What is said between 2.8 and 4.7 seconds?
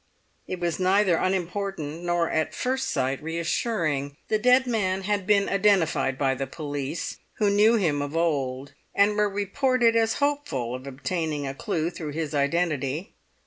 sight reassuring. The dead